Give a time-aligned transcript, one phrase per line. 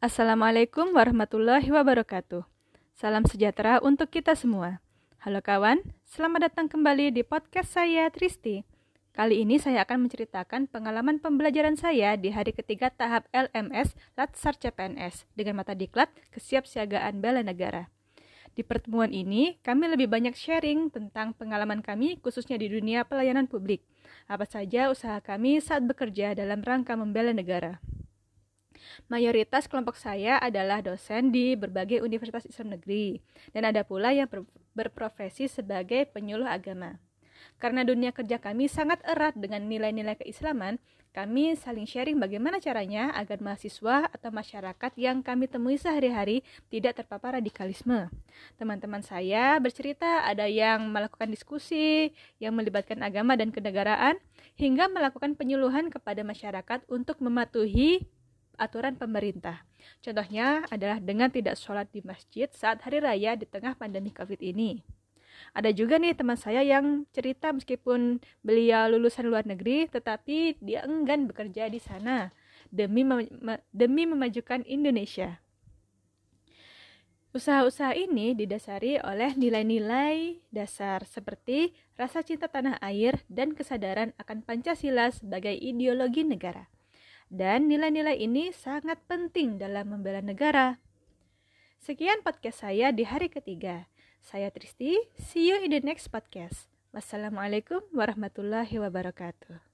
[0.00, 2.48] Assalamualaikum warahmatullahi wabarakatuh.
[2.96, 4.80] Salam sejahtera untuk kita semua.
[5.20, 5.76] Halo kawan,
[6.08, 8.64] selamat datang kembali di podcast saya Tristi.
[9.12, 15.28] Kali ini saya akan menceritakan pengalaman pembelajaran saya di hari ketiga tahap LMS Latsar CPNS
[15.36, 17.92] dengan mata diklat kesiapsiagaan bela negara.
[18.56, 23.84] Di pertemuan ini, kami lebih banyak sharing tentang pengalaman kami khususnya di dunia pelayanan publik.
[24.32, 27.84] Apa saja usaha kami saat bekerja dalam rangka membela negara.
[29.08, 33.20] Mayoritas kelompok saya adalah dosen di berbagai universitas Islam negeri,
[33.52, 36.98] dan ada pula yang ber berprofesi sebagai penyuluh agama.
[37.60, 40.80] Karena dunia kerja kami sangat erat dengan nilai-nilai keislaman,
[41.10, 47.36] kami saling sharing bagaimana caranya agar mahasiswa atau masyarakat yang kami temui sehari-hari tidak terpapar
[47.36, 48.06] radikalisme.
[48.56, 54.16] Teman-teman saya bercerita ada yang melakukan diskusi yang melibatkan agama dan kenegaraan,
[54.54, 58.06] hingga melakukan penyuluhan kepada masyarakat untuk mematuhi
[58.60, 59.64] aturan pemerintah.
[60.04, 64.84] Contohnya adalah dengan tidak sholat di masjid saat hari raya di tengah pandemi COVID ini.
[65.56, 71.24] Ada juga nih teman saya yang cerita meskipun beliau lulusan luar negeri, tetapi dia enggan
[71.24, 72.30] bekerja di sana
[72.68, 73.26] demi mem
[73.74, 75.40] demi memajukan Indonesia.
[77.30, 85.14] Usaha-usaha ini didasari oleh nilai-nilai dasar seperti rasa cinta tanah air dan kesadaran akan Pancasila
[85.14, 86.69] sebagai ideologi negara.
[87.30, 90.82] Dan nilai-nilai ini sangat penting dalam membela negara.
[91.78, 93.86] Sekian podcast saya di hari ketiga.
[94.18, 96.66] Saya Tristi, see you in the next podcast.
[96.90, 99.69] Wassalamualaikum warahmatullahi wabarakatuh.